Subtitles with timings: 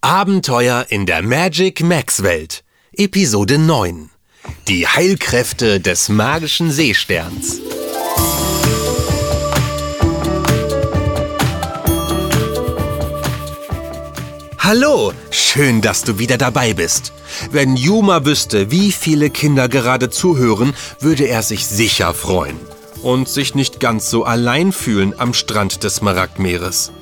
[0.00, 2.62] Abenteuer in der Magic Max Welt.
[2.92, 4.10] Episode 9.
[4.68, 7.60] Die Heilkräfte des magischen Seesterns.
[14.60, 17.12] Hallo, schön, dass du wieder dabei bist.
[17.50, 22.56] Wenn Yuma wüsste, wie viele Kinder gerade zuhören, würde er sich sicher freuen
[23.02, 26.92] und sich nicht ganz so allein fühlen am Strand des Smaragdmeeres.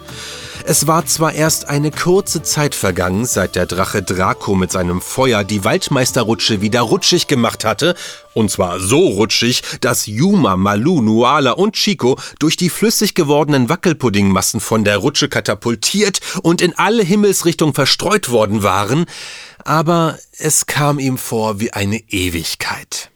[0.69, 5.45] Es war zwar erst eine kurze Zeit vergangen, seit der Drache Draco mit seinem Feuer
[5.45, 7.95] die Waldmeisterrutsche wieder rutschig gemacht hatte,
[8.35, 14.59] und zwar so rutschig, dass Yuma, Malu, Nuala und Chico durch die flüssig gewordenen Wackelpuddingmassen
[14.59, 19.07] von der Rutsche katapultiert und in alle Himmelsrichtungen verstreut worden waren,
[19.65, 23.13] aber es kam ihm vor wie eine Ewigkeit.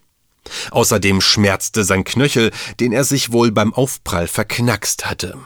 [0.71, 5.37] Außerdem schmerzte sein Knöchel, den er sich wohl beim Aufprall verknackst hatte.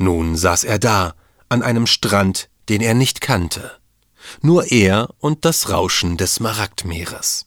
[0.00, 1.12] Nun saß er da,
[1.50, 3.72] an einem Strand, den er nicht kannte.
[4.40, 7.46] Nur er und das Rauschen des Smaragdmeeres.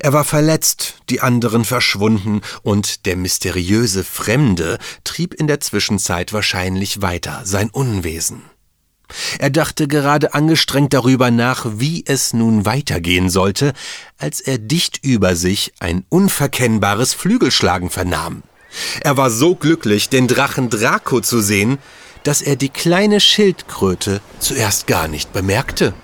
[0.00, 7.02] Er war verletzt, die anderen verschwunden, und der mysteriöse Fremde trieb in der Zwischenzeit wahrscheinlich
[7.02, 8.42] weiter sein Unwesen.
[9.38, 13.74] Er dachte gerade angestrengt darüber nach, wie es nun weitergehen sollte,
[14.18, 18.42] als er dicht über sich ein unverkennbares Flügelschlagen vernahm.
[19.00, 21.78] Er war so glücklich, den Drachen Draco zu sehen,
[22.22, 25.94] dass er die kleine Schildkröte zuerst gar nicht bemerkte.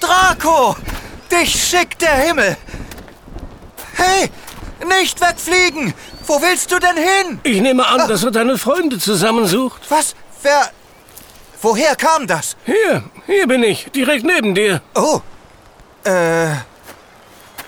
[0.00, 0.76] Draco!
[1.30, 2.56] Dich schickt der Himmel!
[3.94, 4.30] Hey!
[4.86, 5.94] Nicht wegfliegen!
[6.26, 7.40] Wo willst du denn hin?
[7.42, 9.82] Ich nehme an, dass er deine Freunde zusammensucht.
[9.90, 10.14] Was?
[10.42, 10.70] Wer?
[11.60, 12.56] Woher kam das?
[12.64, 14.82] Hier, hier bin ich, direkt neben dir.
[14.94, 15.20] Oh.
[16.04, 16.54] Äh.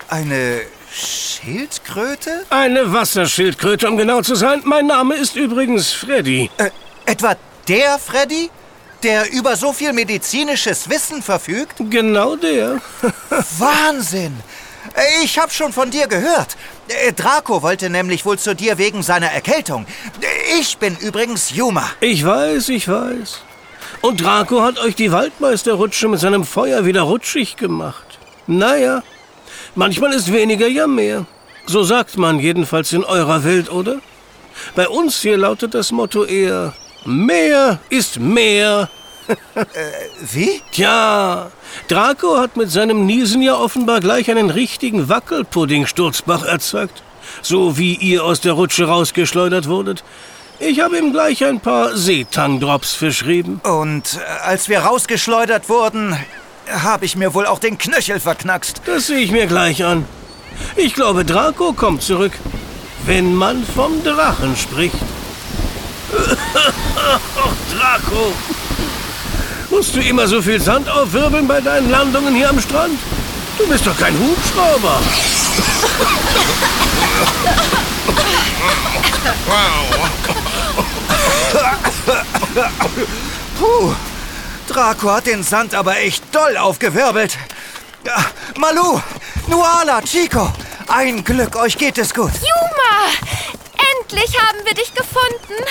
[0.09, 0.61] Eine
[0.97, 2.45] Schildkröte?
[2.49, 4.61] Eine Wasserschildkröte, um genau zu sein.
[4.63, 6.49] Mein Name ist übrigens Freddy.
[6.57, 6.71] Äh,
[7.05, 7.35] etwa
[7.67, 8.49] der Freddy?
[9.03, 11.75] Der über so viel medizinisches Wissen verfügt?
[11.77, 12.81] Genau der.
[13.59, 14.35] Wahnsinn!
[15.23, 16.57] Ich hab schon von dir gehört.
[16.87, 19.85] Äh, Draco wollte nämlich wohl zu dir wegen seiner Erkältung.
[20.59, 21.87] Ich bin übrigens Yuma.
[21.99, 23.41] Ich weiß, ich weiß.
[24.01, 28.17] Und Draco hat euch die Waldmeisterrutsche mit seinem Feuer wieder rutschig gemacht.
[28.47, 29.03] Naja,
[29.77, 31.25] manchmal ist weniger ja mehr.
[31.65, 33.99] So sagt man jedenfalls in eurer Welt, oder?
[34.75, 36.73] Bei uns hier lautet das Motto eher,
[37.05, 38.89] mehr ist mehr.
[40.31, 40.61] Wie?
[40.71, 41.51] Tja,
[41.87, 47.03] Draco hat mit seinem Niesen ja offenbar gleich einen richtigen Wackelpudding-Sturzbach erzeugt.
[47.41, 50.03] So wie ihr aus der Rutsche rausgeschleudert wurdet.
[50.59, 53.61] Ich habe ihm gleich ein paar Seetang-Drops verschrieben.
[53.63, 56.17] Und äh, als wir rausgeschleudert wurden,
[56.71, 58.81] habe ich mir wohl auch den Knöchel verknackst.
[58.85, 60.05] Das sehe ich mir gleich an.
[60.75, 62.33] Ich glaube, Draco kommt zurück.
[63.05, 64.95] Wenn man vom Drachen spricht.
[66.13, 68.33] Ach, Draco!
[69.69, 72.97] Musst du immer so viel Sand aufwirbeln bei deinen Landungen hier am Strand?
[73.57, 74.99] Du bist doch kein Hubschrauber.
[83.59, 83.93] Puh,
[84.67, 87.37] Draco hat den Sand aber echt doll aufgewirbelt.
[88.57, 89.01] Malu,
[89.47, 90.51] Nuala, Chico,
[90.87, 92.31] ein Glück, euch geht es gut.
[92.33, 93.09] Juma!
[94.01, 95.63] Endlich haben wir dich gefunden.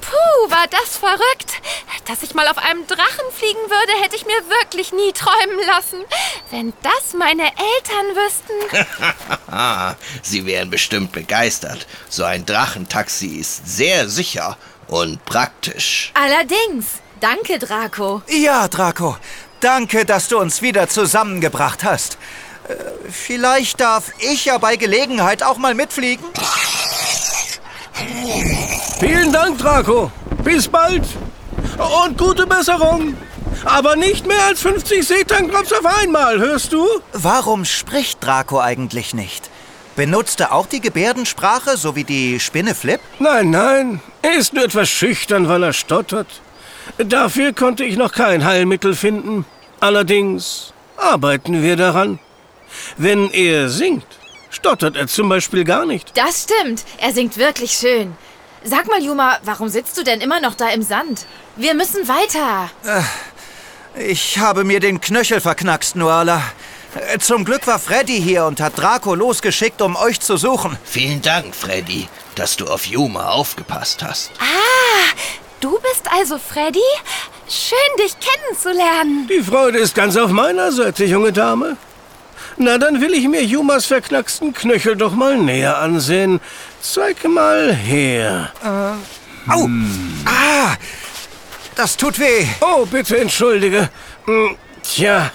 [0.00, 1.60] Puh, war das verrückt.
[2.06, 6.04] Dass ich mal auf einem Drachen fliegen würde, hätte ich mir wirklich nie träumen lassen.
[6.50, 9.96] Wenn das meine Eltern wüssten.
[10.22, 11.86] Sie wären bestimmt begeistert.
[12.08, 14.56] So ein Drachentaxi ist sehr sicher
[14.86, 16.12] und praktisch.
[16.14, 17.00] Allerdings.
[17.20, 18.22] Danke, Draco.
[18.28, 19.16] Ja, Draco,
[19.60, 22.18] danke, dass du uns wieder zusammengebracht hast.
[22.68, 22.74] Äh,
[23.10, 26.24] Vielleicht darf ich ja bei Gelegenheit auch mal mitfliegen.
[29.00, 30.10] Vielen Dank, Draco.
[30.44, 31.04] Bis bald.
[32.04, 33.16] Und gute Besserung.
[33.64, 36.86] Aber nicht mehr als 50 Seetang-Drops auf einmal, hörst du?
[37.12, 39.50] Warum spricht Draco eigentlich nicht?
[39.96, 43.00] Benutzt er auch die Gebärdensprache, so wie die Spinne Flip?
[43.18, 44.00] Nein, nein.
[44.22, 46.28] Er ist nur etwas schüchtern, weil er stottert.
[46.96, 49.44] Dafür konnte ich noch kein Heilmittel finden.
[49.80, 52.18] Allerdings arbeiten wir daran.
[52.96, 54.06] Wenn er singt,
[54.50, 56.16] stottert er zum Beispiel gar nicht.
[56.16, 56.84] Das stimmt.
[56.98, 58.16] Er singt wirklich schön.
[58.64, 61.26] Sag mal, Juma, warum sitzt du denn immer noch da im Sand?
[61.56, 62.68] Wir müssen weiter.
[63.96, 66.42] Ich habe mir den Knöchel verknackst, Nuala.
[66.94, 70.76] Äh, Zum Glück war Freddy hier und hat Draco losgeschickt, um euch zu suchen.
[70.84, 74.32] Vielen Dank, Freddy, dass du auf Yuma aufgepasst hast.
[75.60, 76.80] Du bist also Freddy?
[77.48, 79.26] Schön, dich kennenzulernen.
[79.28, 81.76] Die Freude ist ganz auf meiner Seite, junge Dame.
[82.56, 86.40] Na, dann will ich mir Jumas verknacksten Knöchel doch mal näher ansehen.
[86.80, 88.52] Zeig mal her.
[89.48, 89.68] Au!
[90.24, 90.74] Ah!
[91.76, 92.44] das tut weh.
[92.60, 93.88] Oh, bitte entschuldige.
[94.24, 95.30] Hm, Tja,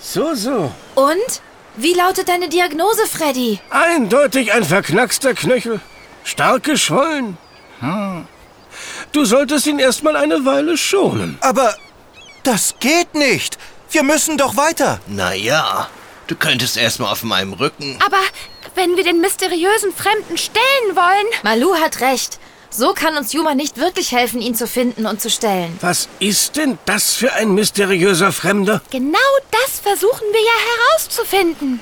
[0.00, 0.72] so, so.
[0.94, 1.42] Und?
[1.76, 3.60] Wie lautet deine Diagnose, Freddy?
[3.68, 5.80] Eindeutig ein verknackster Knöchel.
[6.24, 7.36] Stark geschwollen.
[7.80, 8.26] Hm.
[9.16, 11.38] Du solltest ihn erstmal eine Weile schonen.
[11.40, 11.74] Aber
[12.42, 13.56] das geht nicht.
[13.90, 15.00] Wir müssen doch weiter.
[15.06, 15.88] Naja,
[16.26, 17.98] du könntest erstmal auf meinem Rücken.
[18.04, 18.20] Aber
[18.74, 21.26] wenn wir den mysteriösen Fremden stellen wollen.
[21.44, 22.38] Malu hat recht.
[22.70, 25.78] So kann uns Juma nicht wirklich helfen, ihn zu finden und zu stellen.
[25.80, 28.82] Was ist denn das für ein mysteriöser Fremder?
[28.90, 29.18] Genau
[29.50, 30.52] das versuchen wir ja
[30.90, 31.80] herauszufinden.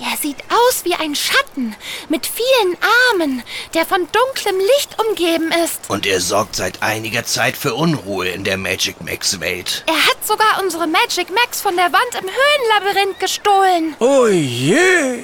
[0.00, 1.76] Er sieht aus wie ein Schatten
[2.08, 2.76] mit vielen
[3.12, 3.42] Armen,
[3.74, 5.88] der von dunklem Licht umgeben ist.
[5.88, 9.84] Und er sorgt seit einiger Zeit für Unruhe in der Magic Max Welt.
[9.86, 13.94] Er hat sogar unsere Magic Max von der Wand im Höhenlabyrinth gestohlen.
[14.00, 15.22] Oh je.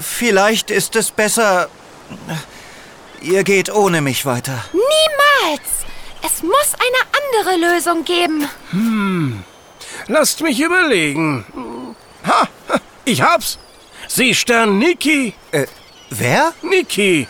[0.00, 1.68] Vielleicht ist es besser.
[3.22, 4.64] Ihr geht ohne mich weiter.
[4.72, 5.68] Niemals!
[6.24, 9.44] Es muss eine andere Lösung geben.
[10.08, 11.44] Lasst mich überlegen.
[12.26, 12.48] Ha,
[13.04, 13.58] ich hab's.
[14.08, 15.34] Seestern Niki.
[15.52, 15.66] Äh,
[16.10, 16.52] wer?
[16.62, 17.26] Niki.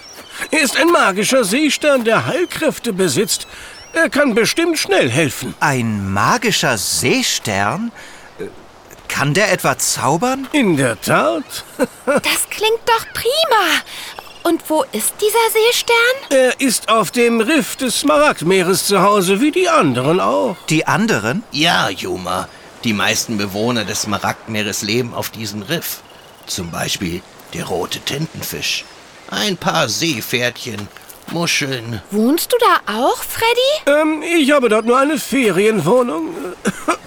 [0.50, 3.46] Er ist ein magischer Seestern, der Heilkräfte besitzt.
[3.92, 5.54] Er kann bestimmt schnell helfen.
[5.60, 7.92] Ein magischer Seestern?
[8.38, 8.44] Äh,
[9.08, 10.48] Kann der etwa zaubern?
[10.52, 11.44] In der Tat.
[12.06, 13.82] Das klingt doch prima.
[14.42, 16.30] Und wo ist dieser Seestern?
[16.30, 20.56] Er ist auf dem Riff des Smaragdmeeres zu Hause, wie die anderen auch.
[20.68, 21.44] Die anderen?
[21.52, 22.48] Ja, Juma.
[22.82, 26.00] Die meisten Bewohner des Smaragdmeeres leben auf diesem Riff.
[26.46, 27.22] Zum Beispiel
[27.54, 28.84] der rote Tintenfisch.
[29.30, 30.88] Ein paar Seepferdchen,
[31.32, 32.02] Muscheln.
[32.10, 34.00] Wohnst du da auch, Freddy?
[34.00, 36.30] Ähm, ich habe dort nur eine Ferienwohnung.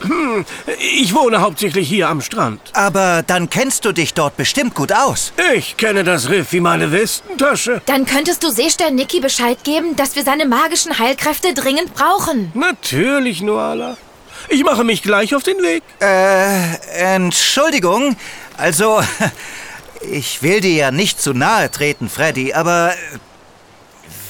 [0.79, 2.61] Ich wohne hauptsächlich hier am Strand.
[2.73, 5.33] Aber dann kennst du dich dort bestimmt gut aus.
[5.55, 7.81] Ich kenne das Riff wie meine Westentasche.
[7.85, 12.51] Dann könntest du Seestern Niki Bescheid geben, dass wir seine magischen Heilkräfte dringend brauchen.
[12.53, 13.97] Natürlich, Noala.
[14.49, 15.83] Ich mache mich gleich auf den Weg.
[15.99, 16.75] Äh,
[17.15, 18.15] Entschuldigung.
[18.57, 19.01] Also,
[20.01, 22.93] ich will dir ja nicht zu nahe treten, Freddy, aber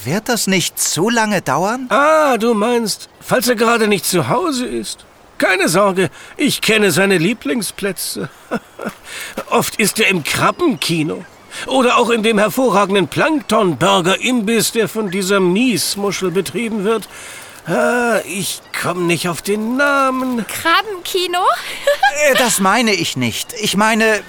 [0.06, 1.86] wird das nicht zu lange dauern?
[1.90, 5.04] Ah, du meinst, falls er gerade nicht zu Hause ist.
[5.38, 6.08] Keine Sorge,
[6.38, 8.30] ich kenne seine Lieblingsplätze.
[9.50, 11.24] Oft ist er im Krabbenkino.
[11.66, 17.08] Oder auch in dem hervorragenden Plankton-Burger-Imbiss, der von dieser Miesmuschel betrieben wird.
[17.66, 20.46] Ah, ich komme nicht auf den Namen.
[20.46, 21.40] Krabbenkino?
[22.30, 23.52] Äh, Das meine ich nicht.
[23.60, 24.20] Ich meine,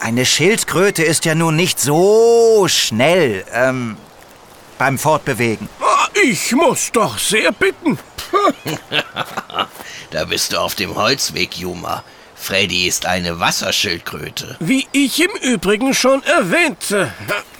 [0.00, 3.96] eine Schildkröte ist ja nun nicht so schnell ähm,
[4.78, 5.68] beim Fortbewegen.
[5.80, 7.98] Ah, Ich muss doch sehr bitten.
[10.10, 12.04] Da bist du auf dem Holzweg, Juma.
[12.34, 14.56] Freddy ist eine Wasserschildkröte.
[14.60, 17.12] Wie ich im Übrigen schon erwähnte.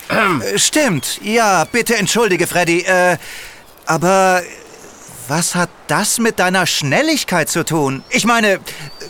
[0.08, 1.18] Äh, Stimmt.
[1.22, 2.80] Ja, bitte entschuldige, Freddy.
[2.82, 3.16] Äh,
[3.86, 4.42] aber
[5.28, 8.04] was hat das mit deiner Schnelligkeit zu tun?
[8.10, 8.60] Ich meine,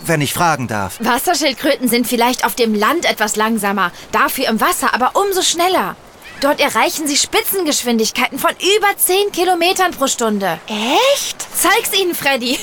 [0.07, 0.97] wenn ich fragen darf.
[1.01, 5.95] Wasserschildkröten sind vielleicht auf dem Land etwas langsamer, dafür im Wasser aber umso schneller.
[6.41, 10.59] Dort erreichen sie Spitzengeschwindigkeiten von über 10 Kilometern pro Stunde.
[10.67, 11.47] Echt?
[11.57, 12.59] Zeig's ihnen, Freddy.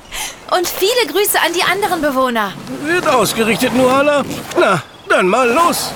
[0.56, 2.52] Und viele Grüße an die anderen Bewohner.
[2.82, 4.24] Wird ausgerichtet, Nuala.
[4.58, 5.90] Na, dann mal los.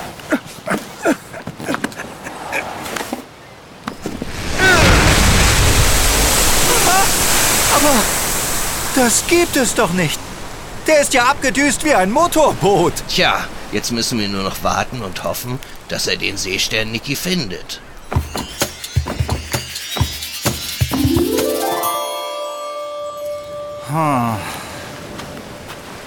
[9.03, 10.19] Das gibt es doch nicht.
[10.87, 12.93] Der ist ja abgedüst wie ein Motorboot.
[13.09, 15.59] Tja, jetzt müssen wir nur noch warten und hoffen,
[15.91, 17.81] dass er den Seestern Niki findet.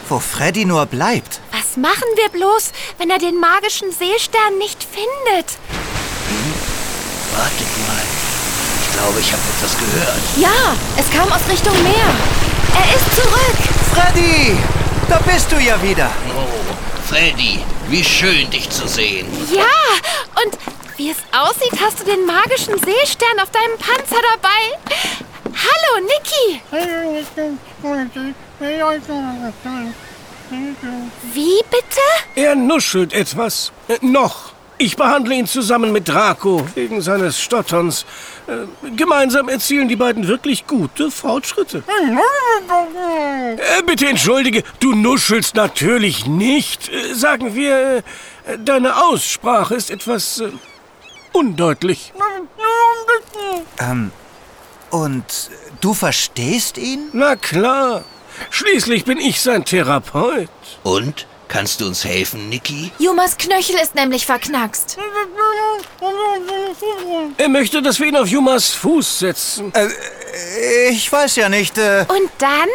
[0.08, 1.42] Wo Freddy nur bleibt.
[1.52, 5.58] Was machen wir bloß, wenn er den magischen Seestern nicht findet?
[7.36, 8.04] Wartet mal.
[8.82, 10.22] Ich glaube, ich habe etwas gehört.
[10.38, 12.10] Ja, es kam aus Richtung Meer.
[12.76, 13.58] Er ist zurück.
[13.94, 14.56] Freddy!
[15.10, 16.10] Da bist du ja wieder.
[16.30, 17.60] Oh, Freddy,
[17.90, 19.28] wie schön, dich zu sehen.
[19.54, 19.64] Ja,
[20.44, 20.58] und
[20.98, 24.94] wie es aussieht, hast du den magischen Seestern auf deinem Panzer dabei.
[25.46, 26.62] Hallo, Niki.
[31.34, 32.02] Wie bitte?
[32.36, 33.72] Er nuschelt etwas.
[33.88, 34.53] Äh, noch.
[34.84, 38.06] Ich behandle ihn zusammen mit Draco wegen seines Stotterns.
[38.48, 41.84] Äh, gemeinsam erzielen die beiden wirklich gute Fortschritte.
[43.56, 46.90] Äh, bitte entschuldige, du nuschelst natürlich nicht.
[46.90, 48.04] Äh, sagen wir, äh,
[48.60, 50.50] deine Aussprache ist etwas äh,
[51.32, 52.12] undeutlich.
[53.80, 54.12] Ähm,
[54.90, 55.50] und
[55.80, 57.08] du verstehst ihn?
[57.14, 58.04] Na klar.
[58.50, 60.50] Schließlich bin ich sein Therapeut.
[60.84, 61.26] Und?
[61.54, 62.92] Kannst du uns helfen, Niki?
[62.98, 64.98] Jumas Knöchel ist nämlich verknackst.
[67.38, 69.72] Er möchte, dass wir ihn auf Jumas Fuß setzen.
[69.76, 71.78] Äh, ich weiß ja nicht.
[71.78, 72.70] Äh, Und dann?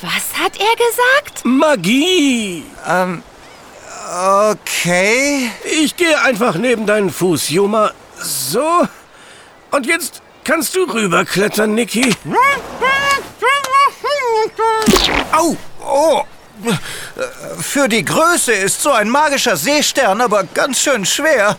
[0.00, 1.44] Was hat er gesagt?
[1.44, 2.64] Magie!
[4.48, 5.50] okay.
[5.64, 7.92] Ich gehe einfach neben deinen Fuß, Juma.
[8.18, 8.88] So.
[9.70, 12.16] Und jetzt kannst du rüberklettern, Niki.
[15.32, 15.54] Au!
[15.84, 16.22] Oh!
[17.60, 21.56] Für die Größe ist so ein magischer Seestern aber ganz schön schwer.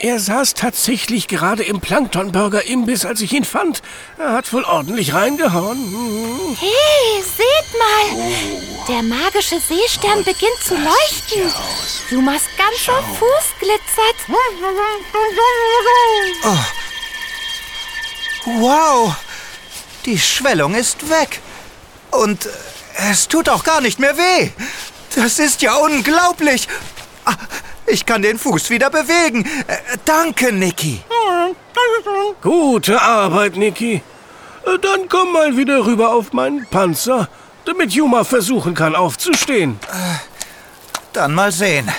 [0.00, 3.82] Er saß tatsächlich gerade im Planktonburger-Imbiss, als ich ihn fand.
[4.18, 6.56] Er hat wohl ordentlich reingehauen.
[6.58, 8.32] Hey, seht mal!
[8.88, 11.52] Der magische Seestern beginnt zu leuchten.
[12.10, 14.16] Jumas ganzer Fuß glitzert.
[18.44, 19.14] Wow!
[20.04, 21.40] Die Schwellung ist weg.
[22.10, 22.48] Und
[23.10, 24.50] es tut auch gar nicht mehr weh.
[25.14, 26.68] Das ist ja unglaublich.
[27.24, 27.34] Ah,
[27.86, 29.44] Ich kann den Fuß wieder bewegen.
[29.66, 31.02] Äh, Danke, Niki.
[32.42, 34.02] Gute Arbeit, Niki.
[34.66, 37.28] Äh, Dann komm mal wieder rüber auf meinen Panzer,
[37.64, 39.78] damit Juma versuchen kann, aufzustehen.
[41.12, 41.90] Dann mal sehen.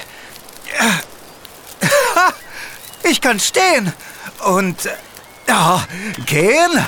[3.04, 3.94] Ich kann stehen.
[4.46, 4.92] Und äh,
[5.48, 5.84] ja,
[6.26, 6.86] gehen.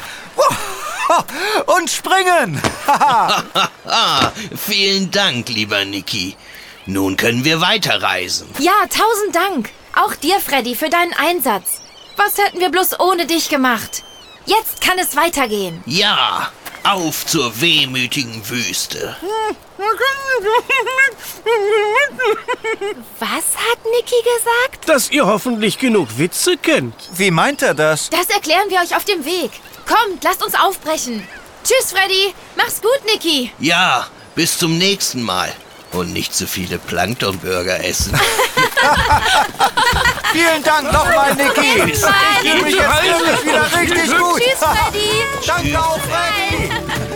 [1.78, 2.62] Und springen.
[4.56, 6.36] Vielen Dank, lieber Niki.
[6.86, 8.48] Nun können wir weiterreisen.
[8.60, 9.70] Ja, tausend Dank.
[9.96, 11.82] Auch dir, Freddy, für deinen Einsatz.
[12.18, 14.04] Was hätten wir bloß ohne dich gemacht?
[14.46, 15.82] Jetzt kann es weitergehen.
[15.86, 16.52] Ja,
[16.84, 19.16] auf zur wehmütigen Wüste.
[23.20, 24.88] Was hat Niki gesagt?
[24.88, 26.96] Dass ihr hoffentlich genug Witze kennt.
[27.14, 28.10] Wie meint er das?
[28.10, 29.52] Das erklären wir euch auf dem Weg.
[29.86, 31.28] Kommt, lasst uns aufbrechen.
[31.64, 32.34] Tschüss, Freddy.
[32.56, 33.52] Mach's gut, Niki.
[33.60, 35.52] Ja, bis zum nächsten Mal.
[35.92, 38.14] Und nicht zu viele Planktonburger essen.
[40.34, 41.92] Vielen Dank nochmal, Niki.
[41.92, 44.42] Ich fühle mich jetzt wirklich wieder richtig gut.
[44.42, 45.10] Tschüss, Freddy.
[45.46, 47.15] Danke auch, Freddy.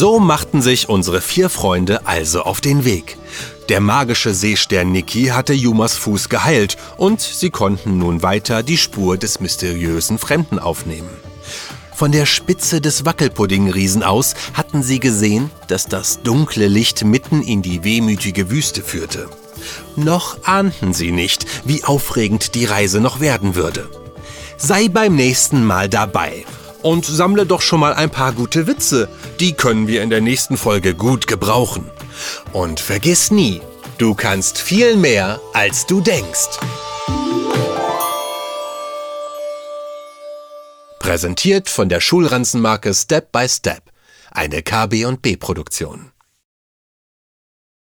[0.00, 3.18] So machten sich unsere vier Freunde also auf den Weg.
[3.68, 9.18] Der magische Seestern Niki hatte Jumas Fuß geheilt und sie konnten nun weiter die Spur
[9.18, 11.10] des mysteriösen Fremden aufnehmen.
[11.94, 17.60] Von der Spitze des Wackelpuddingriesen aus hatten sie gesehen, dass das dunkle Licht mitten in
[17.60, 19.28] die wehmütige Wüste führte.
[19.96, 23.86] Noch ahnten sie nicht, wie aufregend die Reise noch werden würde.
[24.56, 26.46] Sei beim nächsten Mal dabei
[26.82, 29.08] und sammle doch schon mal ein paar gute Witze.
[29.40, 31.90] Die können wir in der nächsten Folge gut gebrauchen.
[32.52, 33.62] Und vergiss nie,
[33.96, 36.58] du kannst viel mehr, als du denkst.
[40.98, 43.82] Präsentiert von der Schulranzenmarke Step by Step,
[44.30, 46.09] eine KB&B Produktion.